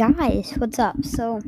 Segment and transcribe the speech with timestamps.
[0.00, 1.04] guys, what's up?
[1.04, 1.42] So,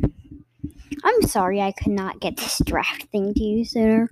[1.02, 4.10] I'm sorry I could not get this draft thing to you sooner,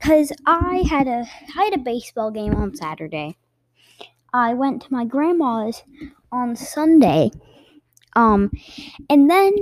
[0.00, 1.24] cause I had a
[1.56, 3.36] I had a baseball game on Saturday.
[4.32, 5.84] I went to my grandma's
[6.32, 7.30] on Sunday,
[8.16, 8.50] um,
[9.08, 9.52] and then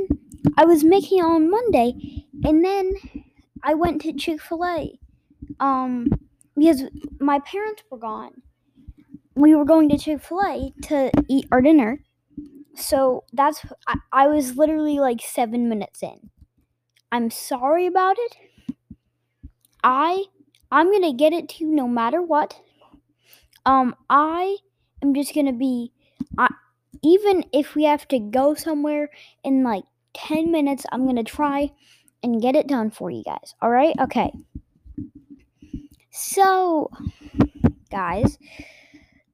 [0.56, 2.94] I was making it on Monday, and then
[3.62, 4.98] I went to Chick Fil A,
[5.60, 6.08] um,
[6.56, 6.84] because
[7.20, 8.40] my parents were gone.
[9.34, 12.00] We were going to Chick Fil A to eat our dinner
[12.74, 16.30] so that's I, I was literally like seven minutes in.
[17.10, 18.36] I'm sorry about it.
[19.84, 20.24] I
[20.70, 22.60] I'm gonna get it to you no matter what.
[23.66, 24.56] Um, I
[25.02, 25.92] am just gonna be,
[26.38, 26.48] I,
[27.02, 29.10] even if we have to go somewhere
[29.44, 31.72] in like ten minutes, I'm gonna try
[32.22, 33.54] and get it done for you guys.
[33.60, 33.94] All right?
[34.00, 34.32] Okay.
[36.10, 36.90] So,
[37.90, 38.38] guys,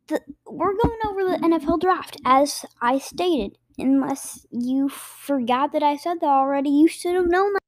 [0.09, 3.59] the, we're going over the NFL draft as I stated.
[3.81, 7.61] Unless you forgot that I said that already, you should have known that.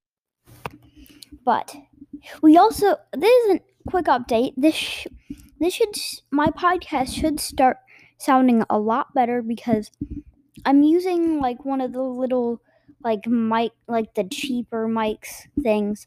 [1.45, 1.77] But
[2.43, 4.55] we also this is a quick update.
[4.57, 5.07] This sh-
[5.61, 5.95] this should
[6.31, 7.77] my podcast should start
[8.19, 9.91] sounding a lot better because
[10.65, 12.61] I'm using like one of the little
[13.05, 16.07] like mic like the cheaper mics things,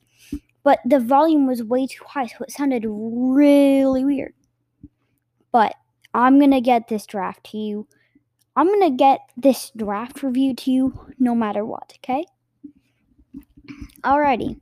[0.63, 4.33] but the volume was way too high, so it sounded really weird.
[5.51, 5.75] But
[6.13, 7.87] I'm gonna get this draft to you.
[8.55, 12.25] I'm gonna get this draft review to you no matter what, okay?
[14.03, 14.59] Alrighty.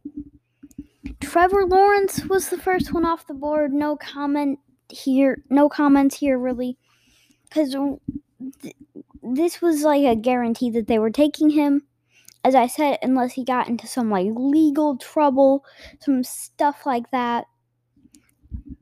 [1.20, 3.74] Trevor Lawrence was the first one off the board.
[3.74, 5.44] No comment here.
[5.50, 6.78] No comments here, really.
[7.44, 7.76] Because
[8.62, 8.76] th-
[9.24, 11.84] this was like a guarantee that they were taking him.
[12.44, 15.66] As I said, unless he got into some like legal trouble,
[16.00, 17.46] some stuff like that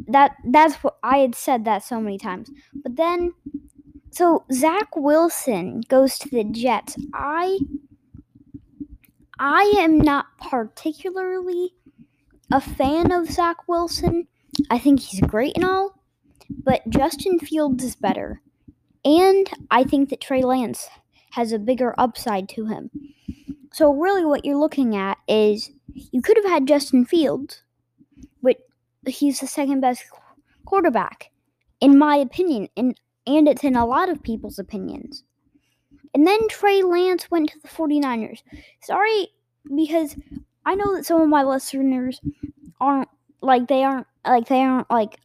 [0.10, 2.50] that that's what I had said that so many times.
[2.74, 3.34] But then
[4.12, 6.98] so Zach Wilson goes to the Jets.
[7.14, 7.60] I
[9.40, 11.74] I am not particularly
[12.52, 14.28] a fan of Zach Wilson.
[14.70, 16.02] I think he's great and all,
[16.50, 18.42] but Justin Fields is better.
[19.06, 20.90] And I think that Trey Lance
[21.32, 22.90] has a bigger upside to him.
[23.72, 27.64] So really what you're looking at is you could have had Justin Fields,
[29.08, 30.04] he's the second best
[30.66, 31.32] quarterback,
[31.82, 35.24] in my opinion, and, and it's in a lot of people's opinions.
[36.14, 38.42] And then Trey Lance went to the 49ers.
[38.82, 39.28] Sorry,
[39.76, 40.16] because
[40.66, 42.20] I know that some of my listeners
[42.80, 43.10] aren't
[43.42, 45.18] like they aren't like they aren't like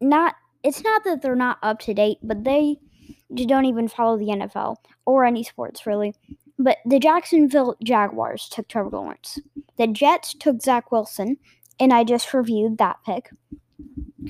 [0.00, 2.76] not it's not that they're not up to date, but they
[3.34, 6.14] don't even follow the NFL or any sports really.
[6.58, 9.38] But the Jacksonville Jaguars took Trevor Lawrence.
[9.76, 11.36] The Jets took Zach Wilson,
[11.78, 13.30] and I just reviewed that pick.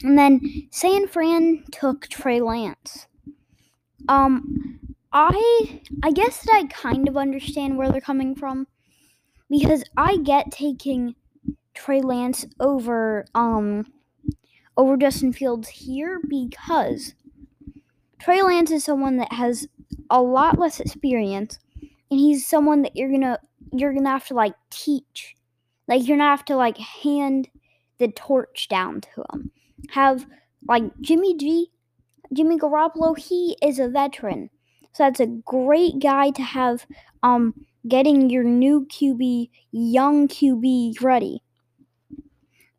[0.03, 3.07] And then San Fran took Trey Lance.
[4.09, 4.79] Um,
[5.13, 8.67] I I guess that I kind of understand where they're coming from
[9.49, 11.15] because I get taking
[11.75, 13.87] Trey Lance over um
[14.77, 17.15] over Justin Fields here because
[18.19, 19.69] Trey Lance is someone that has
[20.11, 21.59] a lot less experience
[22.11, 23.39] and he's someone that you're gonna
[23.73, 25.37] you're gonna have to like teach
[25.89, 27.49] like you're gonna have to like hand
[27.99, 29.51] the torch down to him
[29.91, 30.27] have
[30.69, 31.71] like Jimmy G,
[32.33, 34.51] Jimmy Garoppolo, he is a veteran.
[34.93, 36.87] So that's a great guy to have
[37.23, 37.55] um
[37.87, 41.43] getting your new QB, young QB ready.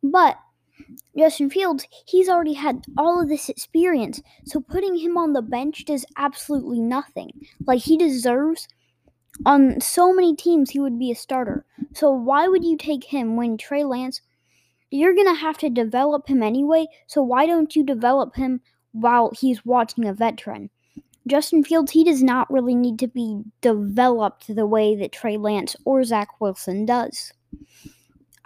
[0.02, 0.36] But
[1.16, 4.22] Justin Fields, he's already had all of this experience.
[4.44, 7.30] So putting him on the bench does absolutely nothing.
[7.66, 8.68] Like he deserves
[9.46, 11.64] on so many teams he would be a starter.
[11.94, 14.20] So why would you take him when Trey Lance
[14.90, 18.60] you're going to have to develop him anyway, so why don't you develop him
[18.92, 20.70] while he's watching a veteran?
[21.26, 25.76] Justin Fields, he does not really need to be developed the way that Trey Lance
[25.84, 27.32] or Zach Wilson does.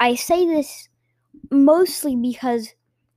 [0.01, 0.89] I say this
[1.51, 2.75] mostly because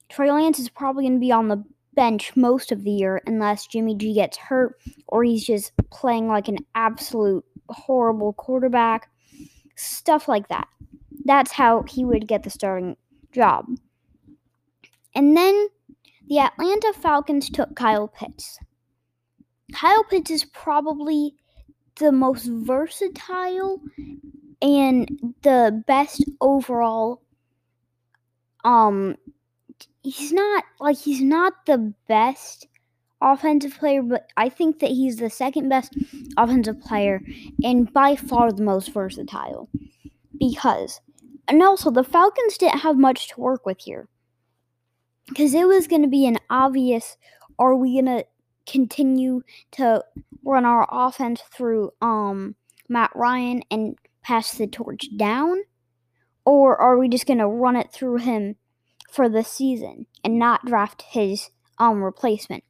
[0.09, 1.63] Trey Lance is probably going to be on the
[1.95, 6.47] bench most of the year unless Jimmy G gets hurt or he's just playing like
[6.47, 9.09] an absolute horrible quarterback.
[9.75, 10.67] Stuff like that.
[11.25, 12.97] That's how he would get the starting
[13.31, 13.65] job.
[15.13, 15.67] And then
[16.27, 18.59] the Atlanta Falcons took Kyle Pitts.
[19.73, 21.35] Kyle Pitts is probably
[21.97, 23.81] the most versatile
[24.61, 27.21] and the best overall
[28.63, 29.15] um
[30.03, 32.67] he's not like he's not the best
[33.21, 35.95] offensive player but I think that he's the second best
[36.37, 37.21] offensive player
[37.63, 39.69] and by far the most versatile
[40.37, 40.99] because
[41.47, 44.07] and also, the Falcons didn't have much to work with here.
[45.27, 47.17] Because it was going to be an obvious
[47.57, 48.25] are we going to
[48.69, 49.41] continue
[49.71, 50.03] to
[50.43, 52.55] run our offense through um
[52.89, 55.59] Matt Ryan and pass the torch down?
[56.45, 58.55] Or are we just going to run it through him
[59.09, 62.63] for the season and not draft his um replacement?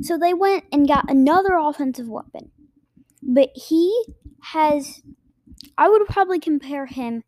[0.00, 2.50] So they went and got another offensive weapon.
[3.22, 4.04] But he
[4.40, 5.02] has
[5.78, 7.22] I would probably compare him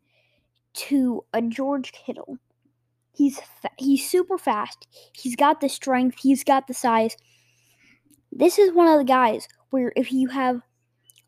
[0.73, 2.37] to a George Kittle.
[3.13, 4.87] He's fa- he's super fast.
[5.13, 7.15] He's got the strength, he's got the size.
[8.31, 10.61] This is one of the guys where if you have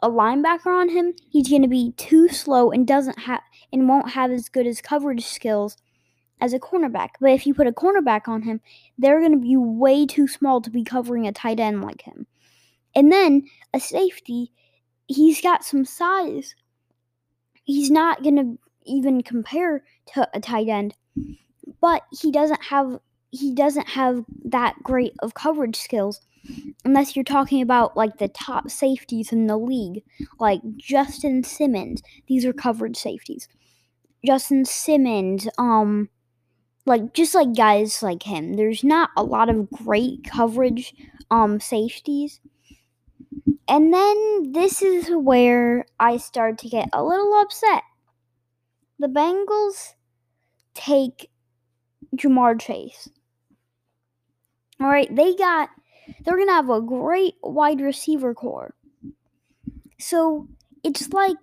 [0.01, 3.41] a linebacker on him, he's going to be too slow and doesn't have
[3.71, 5.77] and won't have as good as coverage skills
[6.39, 7.09] as a cornerback.
[7.19, 8.61] But if you put a cornerback on him,
[8.97, 12.27] they're going to be way too small to be covering a tight end like him.
[12.95, 13.43] And then
[13.73, 14.51] a safety,
[15.07, 16.55] he's got some size.
[17.63, 20.95] He's not going to even compare to a tight end,
[21.81, 22.99] but he doesn't have
[23.29, 26.21] he doesn't have that great of coverage skills
[26.85, 30.03] unless you're talking about like the top safeties in the league,
[30.39, 32.01] like Justin Simmons.
[32.27, 33.47] These are coverage safeties.
[34.25, 36.09] Justin Simmons, um,
[36.87, 38.53] like just like guys like him.
[38.53, 40.95] There's not a lot of great coverage,
[41.29, 42.39] um, safeties.
[43.67, 47.83] And then this is where I start to get a little upset.
[48.99, 49.93] The Bengals
[50.73, 51.29] take
[52.15, 53.09] Ja'Marr Chase.
[54.79, 55.69] All right, they got
[56.23, 58.73] they're going to have a great wide receiver corps.
[59.99, 60.47] So,
[60.83, 61.35] it's like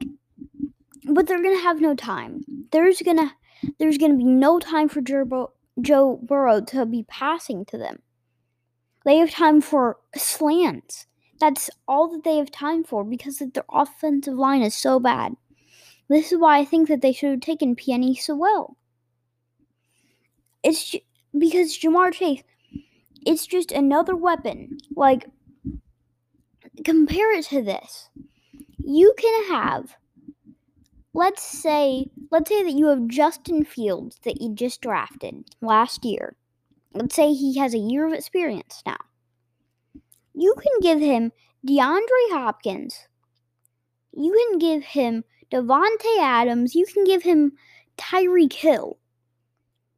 [1.07, 2.45] but they're going to have no time.
[2.73, 3.31] There's going to
[3.79, 8.01] there's going to be no time for Joe, Joe Burrow to be passing to them.
[9.05, 11.07] They have time for slants.
[11.41, 15.35] That's all that they have time for because their offensive line is so bad.
[16.09, 18.77] This is why I think that they should have taken Penei Sewell.
[20.63, 20.95] It's
[21.37, 22.43] because Ja'Marr Chase,
[23.27, 24.79] it's just another weapon.
[24.95, 25.27] Like,
[26.85, 28.09] compare it to this.
[28.79, 29.97] You can have,
[31.15, 36.37] let's say, let's say that you have Justin Fields that you just drafted last year.
[36.93, 38.99] Let's say he has a year of experience now.
[40.35, 41.33] You can give him
[41.67, 43.07] DeAndre Hopkins.
[44.13, 46.75] You can give him Davante Adams.
[46.75, 47.53] You can give him
[47.97, 48.99] Tyreek Hill.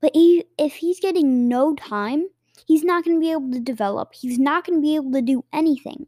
[0.01, 2.27] But he, if he's getting no time,
[2.67, 4.13] he's not going to be able to develop.
[4.15, 6.07] He's not going to be able to do anything.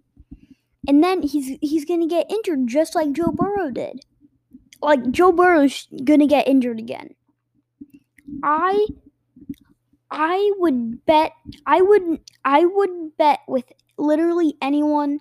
[0.87, 4.00] And then he's he's going to get injured just like Joe Burrow did.
[4.80, 5.86] Like Joe Burrow's
[6.20, 7.14] to get injured again.
[8.42, 8.86] I
[10.10, 11.32] I would bet
[11.66, 15.20] I would I would bet with literally anyone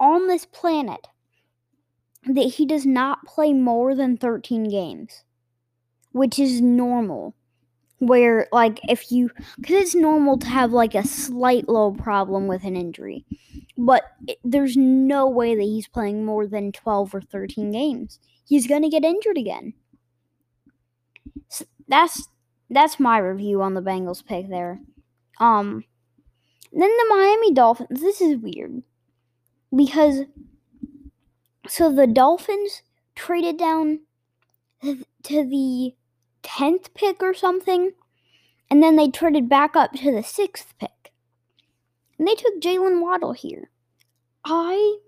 [0.00, 1.08] on this planet
[2.26, 5.24] that he does not play more than 13 games,
[6.12, 7.34] which is normal.
[8.00, 12.64] Where, like, if you, because it's normal to have like a slight little problem with
[12.64, 13.24] an injury,
[13.78, 18.20] but it, there's no way that he's playing more than 12 or 13 games.
[18.44, 19.74] He's gonna get injured again.
[21.48, 22.28] So that's
[22.70, 24.80] that's my review on the Bengals pick there.
[25.38, 25.84] Um,
[26.72, 28.00] then the Miami Dolphins.
[28.00, 28.82] This is weird
[29.74, 30.22] because
[31.68, 32.82] so the Dolphins
[33.14, 34.00] traded down
[34.82, 35.94] to the
[36.42, 37.92] 10th pick or something,
[38.70, 41.12] and then they traded back up to the 6th pick.
[42.18, 43.70] And they took Jaylen Waddle here.
[44.44, 44.98] I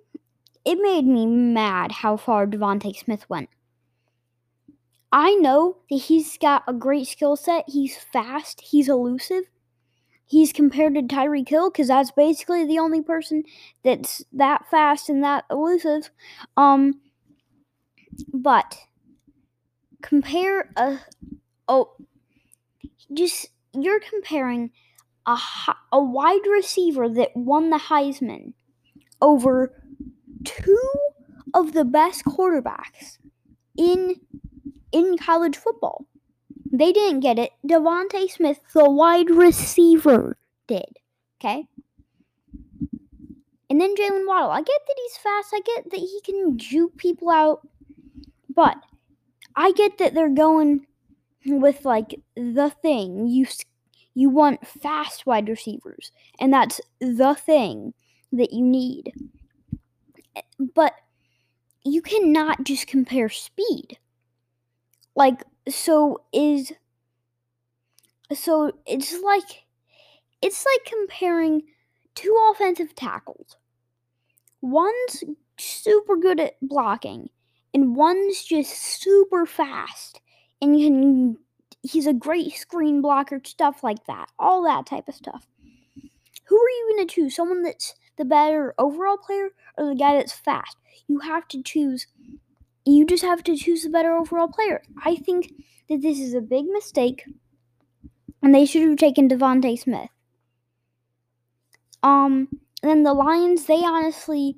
[0.66, 3.48] it made me mad how far DeVonta Smith went.
[5.12, 7.64] I know that he's got a great skill set.
[7.68, 9.44] He's fast, he's elusive,
[10.26, 13.44] he's compared to Tyreek Hill because that's basically the only person
[13.84, 16.10] that's that fast and that elusive.
[16.56, 17.00] Um,
[18.34, 18.76] but
[20.02, 20.98] compare a
[21.68, 21.92] oh,
[23.12, 24.72] just you're comparing
[25.26, 25.38] a
[25.92, 28.52] a wide receiver that won the Heisman
[29.22, 29.72] over
[30.44, 30.92] two
[31.54, 33.18] of the best quarterbacks
[33.76, 34.20] in
[34.92, 36.06] in college football.
[36.72, 37.50] They didn't get it.
[37.66, 40.98] DeVonta Smith, the wide receiver, did.
[41.40, 41.66] Okay?
[43.68, 44.50] And then Jaylen Waddle.
[44.50, 45.52] I get that he's fast.
[45.52, 47.66] I get that he can juke people out.
[48.54, 48.76] But
[49.54, 50.86] I get that they're going
[51.44, 53.26] with like the thing.
[53.26, 53.46] You
[54.14, 57.92] you want fast wide receivers, and that's the thing
[58.32, 59.12] that you need.
[60.74, 60.94] But
[61.84, 63.98] you cannot just compare speed.
[65.14, 66.72] Like so is
[68.32, 69.64] so it's like
[70.42, 71.62] it's like comparing
[72.14, 73.56] two offensive tackles.
[74.60, 75.22] One's
[75.58, 77.30] super good at blocking
[77.72, 80.20] and one's just super fast
[80.60, 81.36] and can
[81.82, 85.46] he's a great screen blocker stuff like that all that type of stuff
[86.46, 90.16] who are you going to choose someone that's the better overall player or the guy
[90.16, 90.76] that's fast.
[91.08, 92.06] You have to choose.
[92.84, 94.82] You just have to choose the better overall player.
[95.04, 95.52] I think
[95.88, 97.24] that this is a big mistake,
[98.42, 100.10] and they should have taken DeVonta Smith.
[102.02, 102.48] Um,
[102.82, 104.56] then the Lions, they honestly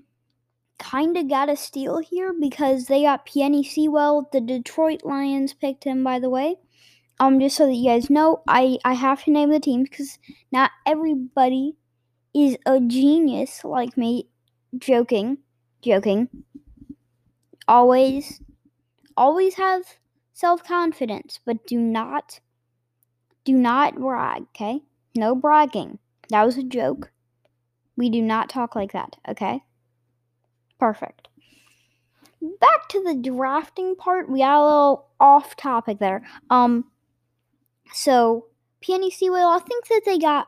[0.78, 4.28] kind of got a steal here because they got Penei Sewell.
[4.32, 6.56] The Detroit Lions picked him, by the way.
[7.20, 10.18] Um, just so that you guys know, I I have to name the teams because
[10.52, 11.74] not everybody
[12.34, 14.28] is a genius like me.
[14.76, 15.38] Joking,
[15.82, 16.28] joking.
[17.66, 18.40] Always,
[19.16, 19.82] always have
[20.32, 22.40] self confidence, but do not,
[23.44, 24.42] do not brag.
[24.54, 24.80] Okay,
[25.16, 25.98] no bragging.
[26.30, 27.10] That was a joke.
[27.96, 29.16] We do not talk like that.
[29.28, 29.62] Okay.
[30.78, 31.28] Perfect.
[32.40, 34.30] Back to the drafting part.
[34.30, 36.22] We got a little off topic there.
[36.50, 36.84] Um,
[37.92, 38.46] so
[38.80, 40.46] Penei Sewell, I think that they got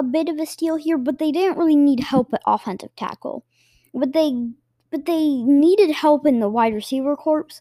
[0.00, 3.44] a bit of a steal here, but they didn't really need help at offensive tackle.
[3.92, 4.48] But they
[4.90, 7.60] but they needed help in the wide receiver corps.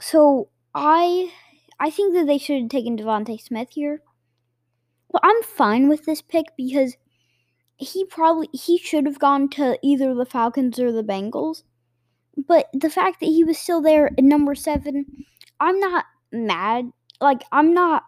[0.00, 1.30] So I
[1.78, 4.00] I think that they should have taken DeVonta Smith here.
[5.10, 6.96] But I'm fine with this pick because
[7.76, 11.64] he probably he should have gone to either the Falcons or the Bengals.
[12.36, 15.04] But the fact that he was still there at number seven,
[15.60, 16.92] I'm not mad.
[17.20, 18.04] Like I'm not.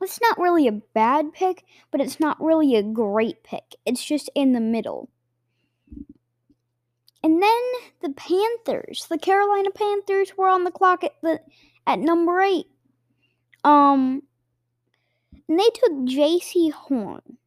[0.00, 3.74] It's not really a bad pick, but it's not really a great pick.
[3.84, 5.08] It's just in the middle.
[7.22, 7.62] And then
[8.00, 11.40] the Panthers, the Carolina Panthers, were on the clock at the
[11.86, 12.66] at number eight.
[13.64, 14.22] Um,
[15.48, 17.38] and they took Jaycee Horn.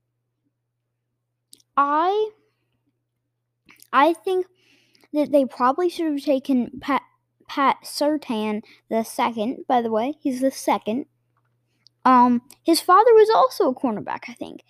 [1.78, 2.32] I
[3.94, 4.46] I think
[5.14, 7.04] that they probably should have taken Pat
[7.48, 10.16] Pat Surtain the second, by the way.
[10.20, 11.06] He's the second.
[12.06, 14.64] Um his father was also a cornerback, I think.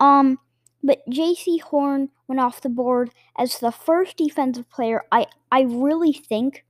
[0.00, 0.38] Um
[0.82, 5.02] but Jaycee Horn went off the board as the first defensive player.
[5.10, 6.64] I I really think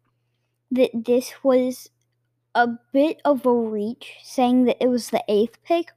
[0.70, 1.90] that this was
[2.54, 5.92] a bit of a reach saying that it was the eighth pick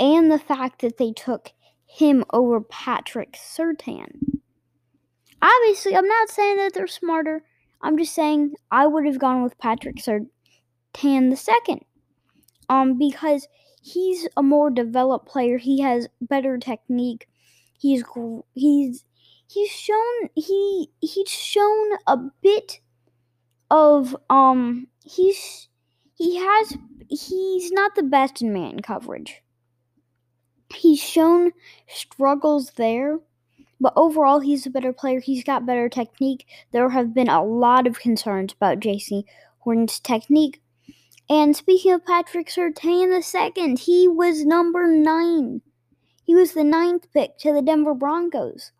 [0.00, 1.52] and the fact that they took
[1.86, 4.40] him over Patrick Surtain.
[5.40, 7.42] Obviously, I'm not saying that they're smarter.
[7.82, 11.84] I'm just saying I would have gone with Patrick Surtain the second.
[12.68, 13.48] Um, because
[13.82, 15.58] he's a more developed player.
[15.58, 17.28] He has better technique.
[17.78, 18.04] He's
[18.54, 19.04] he's
[19.48, 22.80] he's shown he he's shown a bit
[23.70, 25.68] of um he's
[26.16, 26.76] he has
[27.08, 29.42] he's not the best in man coverage
[30.74, 31.52] he's shown
[31.86, 33.18] struggles there,
[33.80, 35.20] but overall he's a better player.
[35.20, 36.46] He's got better technique.
[36.72, 39.24] There have been a lot of concerns about Jaycee
[39.60, 40.60] Horn's technique.
[41.28, 45.62] And speaking of Patrick the second, he was number nine.
[46.24, 48.72] He was the ninth pick to the Denver Broncos.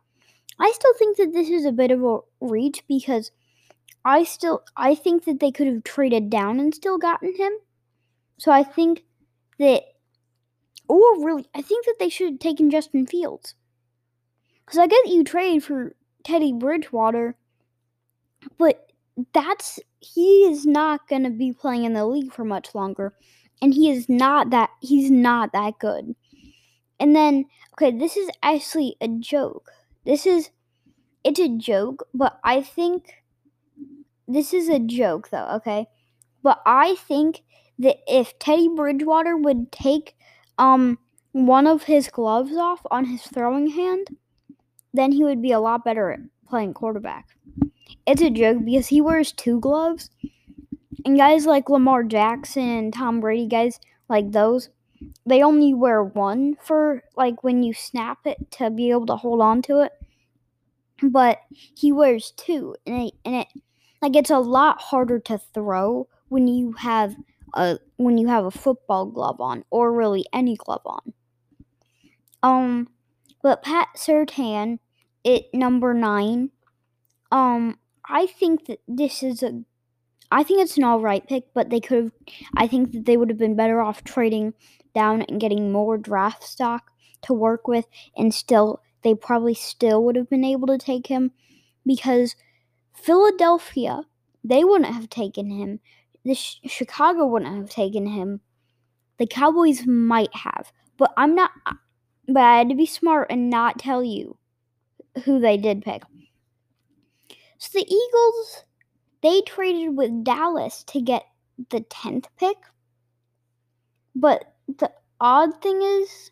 [0.59, 3.33] I still think that this is a bit of a reach because
[4.05, 7.53] I still I think that they could have traded down and still gotten him.
[8.39, 9.05] So I think
[9.59, 9.85] that
[10.89, 13.55] or really, I think that they should have taken Justin Fields.
[14.65, 17.37] Because I get that you trade for Teddy Bridgewater,
[18.59, 18.84] but
[19.33, 23.15] that's he is not going to be playing in the league for much longer,
[23.63, 26.15] and he is not that he's not that good.
[27.01, 29.71] And then, okay, this is actually a joke.
[30.05, 30.51] This is
[31.23, 33.25] it's a joke, but I think
[34.29, 35.87] this is a joke though, okay?
[36.43, 37.43] But I think
[37.79, 40.17] that if Teddy Bridgewater would take
[40.59, 40.99] um
[41.33, 44.09] one of his gloves off on his throwing hand,
[44.93, 47.29] then he would be a lot better at playing quarterback.
[48.07, 50.11] It's a joke because he wears two gloves.
[51.05, 54.71] And guys like Lamar Jackson and Tom Brady, guys like those,
[55.27, 59.41] they only wear one for like when you snap it to be able to hold
[59.41, 59.93] on to it.
[61.03, 63.49] But he wears two, and it, and it
[64.01, 67.17] like it's a lot harder to throw when you have
[67.55, 71.13] a when you have a football glove on, or really any glove on.
[72.43, 72.89] Um,
[73.43, 74.79] but Pat Surtain
[75.27, 76.51] at number nine.
[77.33, 79.63] Um, I think that this is a.
[80.31, 82.13] I think it's an all right pick, but they could have.
[82.57, 84.55] I think that they would have been better off trading
[84.95, 86.91] down and getting more draft stock
[87.23, 91.33] to work with, and still they probably still would have been able to take him
[91.87, 92.37] because
[92.95, 94.03] Philadelphia
[94.43, 95.81] they wouldn't have taken him
[96.25, 98.41] the Sh- Chicago wouldn't have taken him.
[99.19, 101.51] The Cowboys might have, but I'm not.
[102.27, 104.39] But I had to be smart and not tell you
[105.25, 106.03] who they did pick.
[107.65, 108.65] So the Eagles,
[109.23, 111.25] they traded with Dallas to get
[111.71, 112.59] the tenth pick.
[114.15, 116.31] But the odd thing is,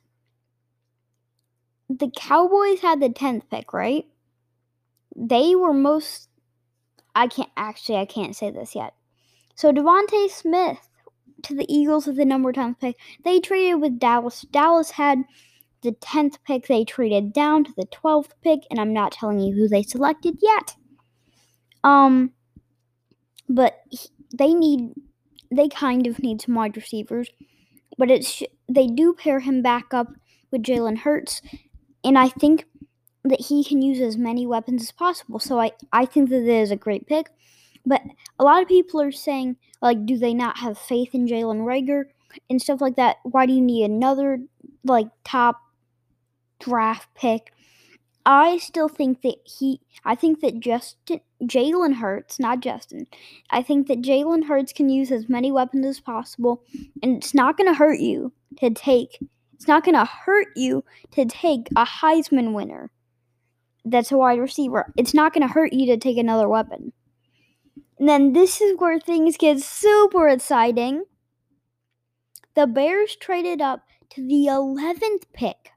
[1.89, 4.05] the Cowboys had the 10th pick, right?
[5.17, 6.29] They were most
[7.15, 8.95] I can't actually I can't say this yet.
[9.55, 10.87] So DeVonta Smith
[11.45, 12.97] to the Eagles with the number 10th pick.
[13.25, 14.43] They traded with Dallas.
[14.43, 15.25] Dallas had
[15.83, 16.67] the 10th pick.
[16.67, 20.39] They traded down to the 12th pick, and I'm not telling you who they selected
[20.41, 20.77] yet.
[21.85, 22.33] Um,
[23.49, 24.93] but he, they need,
[25.51, 27.31] they kind of need some wide receivers,
[27.99, 30.09] but it's they do pair him back up
[30.51, 31.43] with Jalen Hurts,
[32.05, 32.67] and I think
[33.25, 35.39] that he can use as many weapons as possible.
[35.39, 37.29] So I, I think that it is a great pick.
[37.85, 38.03] But
[38.39, 42.05] a lot of people are saying, like, do they not have faith in Jalen Reagor
[42.49, 43.17] and stuff like that?
[43.25, 44.39] Why do you need another,
[44.85, 45.61] like, top
[46.61, 47.53] draft pick?
[48.25, 53.07] I still think that he, I think that Justin, Jalen Hurts, not Justin,
[53.51, 56.63] I think that Jalen Hurts can use as many weapons as possible,
[57.03, 59.19] and it's not going to hurt you to take,
[59.55, 62.91] it's not going to hurt you to take a Heisman winner
[63.85, 64.93] that's a wide receiver.
[64.97, 66.93] It's not going to hurt you to take another weapon.
[67.99, 71.05] And then this is where things get super exciting.
[72.55, 75.71] The Bears traded up to the 11th pick.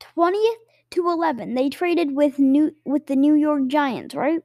[0.00, 1.54] 20th to 11.
[1.54, 4.40] They traded with new with the New York Giants, right?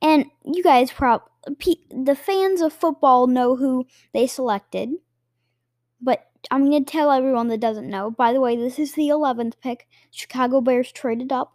[0.00, 4.90] And you guys prob the fans of football know who they selected.
[6.00, 8.10] But I'm going to tell everyone that doesn't know.
[8.10, 9.86] By the way, this is the 11th pick.
[10.10, 11.52] Chicago Bears traded up.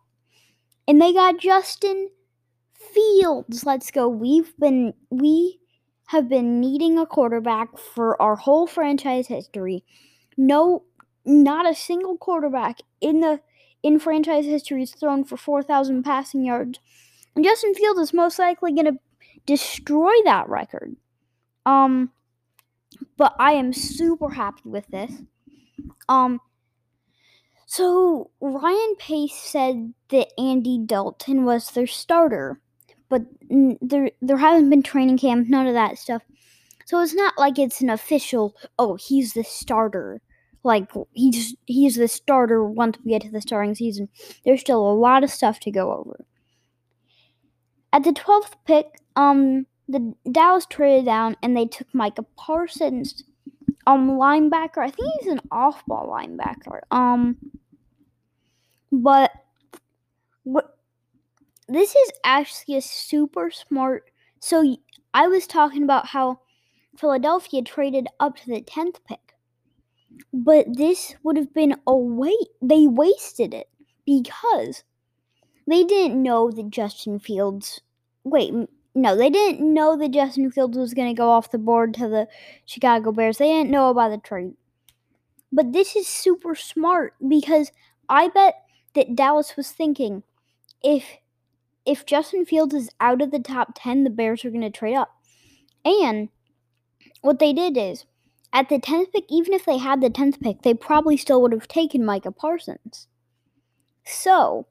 [0.87, 2.09] And they got Justin
[2.73, 3.65] Fields.
[3.65, 4.07] Let's go.
[4.07, 5.59] We've been we
[6.07, 9.83] have been needing a quarterback for our whole franchise history.
[10.37, 10.83] No
[11.27, 13.41] not a single quarterback in the
[13.83, 16.79] in franchise history has thrown for 4,000 passing yards.
[17.35, 18.99] And Justin Fields is most likely going to
[19.45, 20.95] destroy that record.
[21.65, 22.11] Um
[23.17, 25.11] but I am super happy with this.
[26.09, 26.41] Um
[27.65, 32.61] so Ryan Pace said that Andy Dalton was their starter
[33.09, 36.23] but there there haven't been training camp, none of that stuff.
[36.85, 38.55] So it's not like it's an official.
[38.79, 40.21] Oh, he's the starter.
[40.67, 44.09] Like he's he's the starter once we get to the starting season.
[44.43, 46.25] There's still a lot of stuff to go over.
[47.93, 53.23] At the twelfth pick, um, the Dallas traded down and they took Micah Parsons,
[53.87, 54.79] um, linebacker.
[54.79, 56.81] I think he's an off-ball linebacker.
[56.91, 57.37] Um,
[58.91, 59.31] but
[60.43, 60.77] what
[61.67, 64.09] this is actually a super smart.
[64.39, 64.77] So
[65.13, 66.39] I was talking about how
[66.97, 69.26] Philadelphia traded up to the 10th pick.
[70.33, 72.47] But this would have been a wait.
[72.61, 73.69] They wasted it
[74.05, 74.83] because
[75.67, 77.81] they didn't know that Justin Fields.
[78.23, 78.53] Wait,
[78.95, 82.07] no, they didn't know that Justin Fields was going to go off the board to
[82.07, 82.27] the
[82.65, 83.37] Chicago Bears.
[83.37, 84.53] They didn't know about the trade.
[85.51, 87.71] But this is super smart because
[88.09, 88.55] I bet
[88.95, 90.23] that Dallas was thinking
[90.83, 91.17] if
[91.85, 94.95] if Justin Fields is out of the top 10, the Bears are going to trade
[94.95, 95.15] up.
[95.85, 96.27] And
[97.21, 98.05] what they did is,
[98.57, 101.51] at the 10th pick, even if they had the 10th pick, they probably still would
[101.51, 103.07] have taken Micah Parsons.
[104.03, 104.65] So,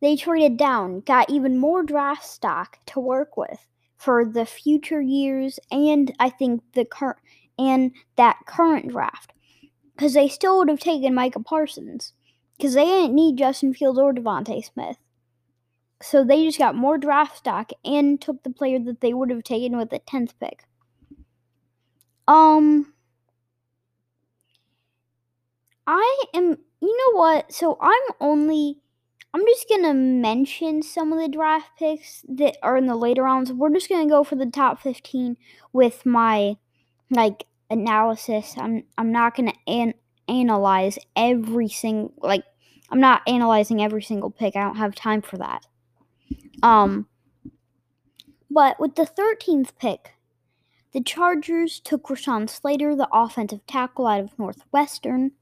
[0.00, 3.64] they traded down, got even more draft stock to work with
[3.96, 7.18] for the future years and I think the current
[7.56, 9.32] and that current draft.
[9.94, 12.14] Because they still would have taken Micah Parsons.
[12.56, 14.96] Because they didn't need Justin Fields or DeVonta Smith.
[16.02, 19.44] So they just got more draft stock and took the player that they would have
[19.44, 20.64] taken with the 10th pick.
[22.26, 22.94] Um
[25.88, 27.52] I am you know what?
[27.52, 28.76] So I'm only
[29.34, 33.24] I'm just going to mention some of the draft picks that are in the later
[33.24, 33.52] rounds.
[33.52, 35.36] We're just going to go for the top 15
[35.72, 36.56] with my
[37.10, 38.54] like analysis.
[38.58, 39.94] I'm I'm not going to an-
[40.28, 42.44] analyze every single like
[42.90, 44.56] I'm not analyzing every single pick.
[44.56, 45.66] I don't have time for that.
[46.62, 47.06] Um,
[48.50, 50.14] but with the 13th pick,
[50.92, 55.32] the Chargers took Rashawn Slater, the offensive tackle out of Northwestern.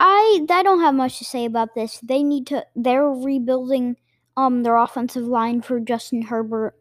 [0.00, 2.00] I I don't have much to say about this.
[2.02, 3.96] They need to they're rebuilding
[4.36, 6.74] um their offensive line for Justin Herbert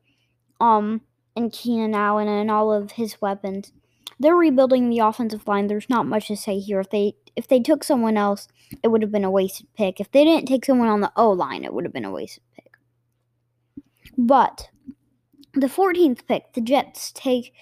[0.60, 1.02] um
[1.36, 3.72] and Keenan Allen and all of his weapons.
[4.20, 5.68] They're rebuilding the offensive line.
[5.68, 6.80] There's not much to say here.
[6.80, 8.48] If they if they took someone else,
[8.84, 10.00] it would have been a wasted pick.
[10.00, 12.44] If they didn't take someone on the O line, it would have been a wasted
[12.56, 12.72] pick.
[14.18, 14.70] But
[15.54, 17.54] the 14th pick, the Jets take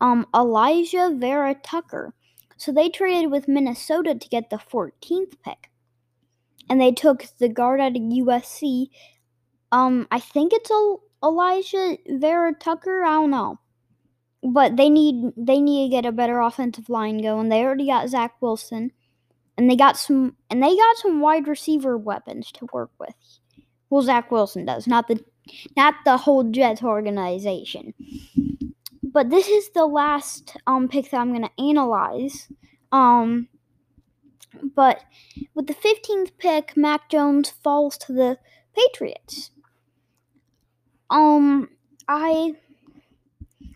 [0.00, 2.14] um, Alijah Vera Tucker.
[2.60, 5.70] So they traded with Minnesota to get the 14th pick.
[6.68, 8.88] And they took the guard out of USC.
[9.72, 13.02] Um, I think it's a Alijah Vera Tucker.
[13.04, 13.58] I don't know.
[14.42, 17.48] But they need they need to get a better offensive line going.
[17.48, 18.92] They already got Zach Wilson.
[19.58, 23.14] and they got some and they got some wide receiver weapons to work with.
[23.90, 25.22] Well, Zach Wilson does, not the
[25.76, 27.94] not the whole Jets organization.
[29.12, 32.48] But this is the last um pick that I'm gonna analyze.
[32.92, 33.48] Um,
[34.74, 35.00] but
[35.54, 38.38] with the 15th pick, Mac Jones falls to the
[38.74, 39.50] Patriots.
[41.08, 41.68] Um,
[42.08, 42.54] I,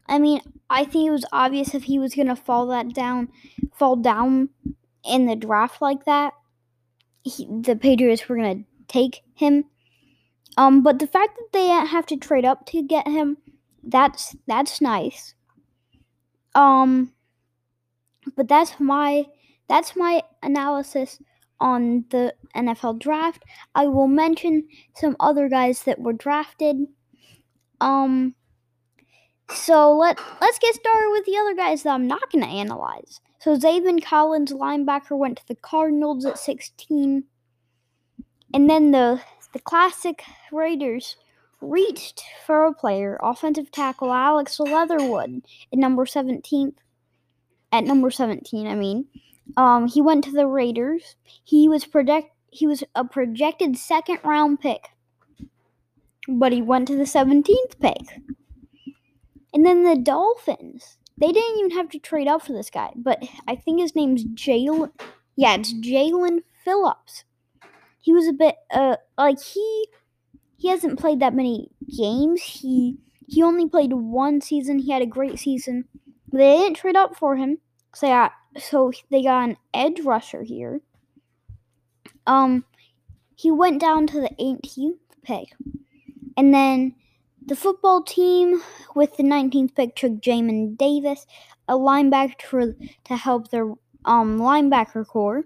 [0.08, 3.28] I mean, I think it was obvious if he was gonna fall that down,
[3.72, 4.50] fall down
[5.04, 6.32] in the draft like that,
[7.22, 9.64] he, the Patriots were gonna take him.
[10.56, 13.38] Um, but the fact that they have to trade up to get him,
[13.86, 15.34] that's that's nice.
[16.54, 17.12] Um,
[18.36, 19.26] but that's my
[19.68, 21.20] that's my analysis
[21.60, 23.44] on the NFL draft.
[23.74, 26.76] I will mention some other guys that were drafted.
[27.80, 28.34] Um
[29.50, 33.20] so let let's get started with the other guys that I'm not going to analyze.
[33.40, 37.24] So Zaven Collins linebacker went to the Cardinals at 16.
[38.54, 39.20] And then the
[39.52, 41.16] the classic Raiders
[41.60, 46.74] reached for a player, offensive tackle Alex Leatherwood at number 17th.
[47.72, 49.06] At number 17, I mean.
[49.56, 51.16] Um, he went to the Raiders.
[51.42, 54.90] He was project he was a projected second round pick.
[56.28, 58.20] But he went to the 17th pick.
[59.52, 60.98] And then the Dolphins.
[61.18, 64.24] They didn't even have to trade up for this guy, but I think his name's
[64.24, 64.90] Jalen.
[65.36, 67.24] Yeah, it's Jaelan Phillips.
[68.00, 69.86] He was a bit uh like he
[70.64, 72.42] he hasn't played that many games.
[72.42, 72.96] He
[73.28, 74.78] he only played one season.
[74.78, 75.84] He had a great season.
[76.32, 77.58] They didn't trade up for him.
[77.94, 80.80] So yeah, so they got an edge rusher here.
[82.26, 82.64] Um,
[83.34, 85.54] he went down to the 18th pick,
[86.34, 86.94] and then
[87.44, 88.62] the football team
[88.94, 91.26] with the 19th pick took Jamin Davis,
[91.68, 92.74] a linebacker
[93.04, 93.66] to help their
[94.06, 95.44] um linebacker corps.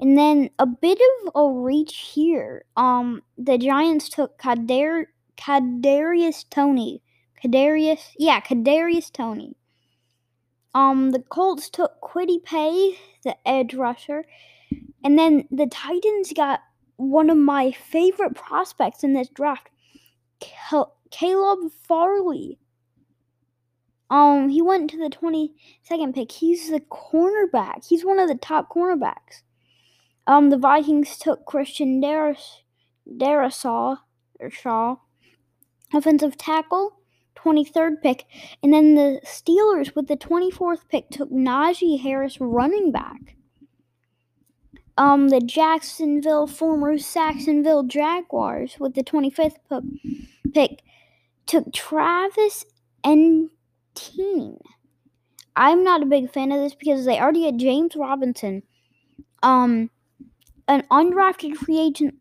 [0.00, 2.64] And then a bit of a reach here.
[2.76, 7.02] Um, the Giants took Kader Kadarius Toney.
[7.42, 9.56] Kadarius, yeah, Kadarius Toney.
[10.74, 14.24] Um, the Colts took Kwity Paye, the edge rusher,
[15.04, 16.60] and then the Titans got
[16.96, 19.68] one of my favorite prospects in this draft,
[21.10, 22.58] Caleb Farley.
[24.10, 26.32] Um, he went to the 22nd pick.
[26.32, 27.86] He's the cornerback.
[27.86, 29.42] He's one of the top cornerbacks.
[30.26, 32.62] Um, the Vikings took Christian Darris,
[33.08, 33.98] Darrisaw,
[34.40, 34.96] or Shaw,
[35.92, 36.98] offensive tackle.
[37.36, 38.24] 23rd pick.
[38.62, 43.36] And then the Steelers with the 24th pick took Najee Harris running back.
[44.96, 49.56] Um, the Jacksonville, former Saxonville Jaguars with the 25th
[50.52, 50.82] pick
[51.46, 52.64] took Travis
[53.04, 54.58] Etienne.
[55.56, 58.62] I'm not a big fan of this because they already had James Robinson,
[59.42, 59.90] um,
[60.68, 62.14] an undrafted free agent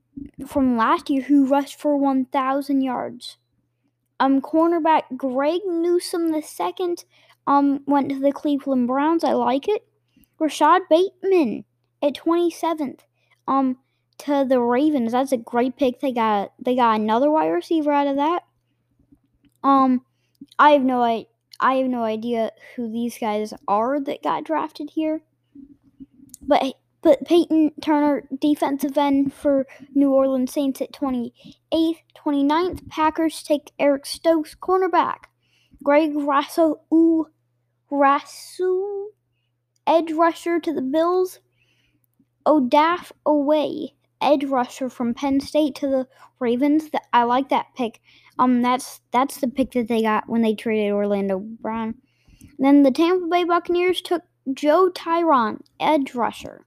[0.48, 3.38] from last year who rushed for 1,000 yards.
[4.20, 7.06] Um, cornerback Greg Newsome the second
[7.46, 9.24] um went to the Cleveland Browns.
[9.24, 9.86] I like it.
[10.40, 11.66] Rashod Bateman
[12.02, 13.00] at 27th
[13.48, 13.78] um
[14.20, 15.12] to the Ravens.
[15.12, 16.00] That's a great pick.
[16.00, 18.44] They got they got another wide receiver out of that.
[19.64, 20.06] Um,
[20.58, 21.26] I have no I
[21.60, 25.22] I have no idea who these guys are that got drafted here.
[26.42, 31.98] But but Peyton Turner, defensive end for New Orleans Saints at 28th.
[32.18, 35.26] 29th, Packers take Eric Stokes, cornerback.
[35.84, 37.28] Greg Rousseau, ooh,
[39.86, 41.40] edge rusher to the Bills.
[42.46, 46.08] Odafe Oweh, edge rusher from Penn State to the
[46.40, 46.90] Ravens.
[47.12, 48.00] I like that pick.
[48.40, 51.96] Um, that's that's the pick that they got when they traded Orlando Brown.
[52.58, 56.66] Then the Tampa Bay Buccaneers took Joe Tryon, edge rusher.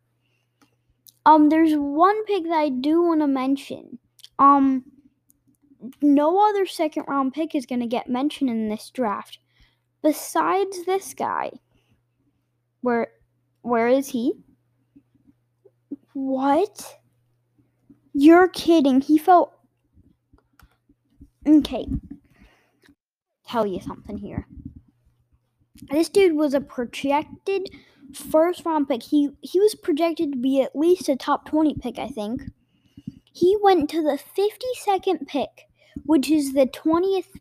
[1.26, 3.98] Um, there's one pick that I do want to mention.
[4.38, 4.84] Um,
[6.00, 9.38] no other second round pick is going to get mentioned in this draft
[10.02, 11.50] besides this guy.
[12.80, 13.08] Where
[13.62, 14.34] where is he?
[16.12, 16.98] What?
[18.14, 19.00] You're kidding.
[19.00, 19.52] He felt
[21.46, 21.86] Okay.
[23.48, 24.46] Tell you something here.
[25.90, 27.68] This dude was a projected
[28.14, 29.02] first round pick.
[29.02, 32.42] He he was projected to be at least a top 20 pick, I think.
[33.32, 35.68] He went to the 52nd pick,
[36.04, 37.38] which is the 20th.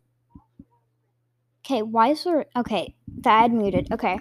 [1.66, 3.92] Okay, why is there Okay, the ad muted.
[3.92, 4.20] Okay.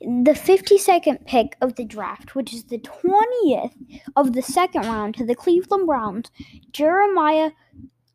[0.00, 3.72] The 52nd pick of the draft, which is the 20th
[4.14, 6.30] of the second round to the Cleveland Browns,
[6.70, 7.52] Jeremiah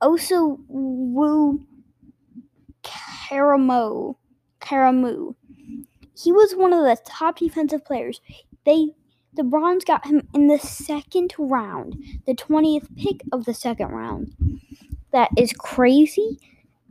[0.02, 0.60] Owusu
[2.84, 4.16] Koramoah.
[4.62, 5.36] Karamu
[6.16, 8.22] he was one of the top defensive players.
[8.66, 8.90] They
[9.34, 11.96] The Browns got him in the second round,
[12.26, 14.36] the 20th pick of the second round.
[15.12, 16.40] That is crazy.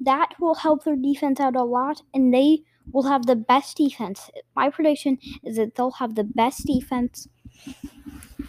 [0.01, 2.61] That will help their defense out a lot, and they
[2.93, 4.31] will have the best defense.
[4.57, 7.29] My prediction is that they'll have the best defense.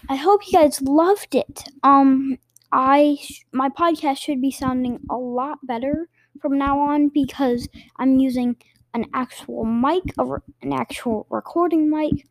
[0.10, 1.64] I hope you guys loved it.
[1.84, 2.38] Um,
[2.72, 6.10] I sh- my podcast should be sounding a lot better
[6.42, 8.56] from now on because I'm using
[8.94, 12.28] an actual mic, re- an actual recording mic,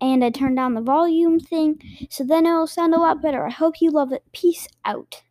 [0.00, 3.46] and I turned down the volume thing, so then it'll sound a lot better.
[3.46, 4.24] I hope you love it.
[4.32, 5.22] Peace out.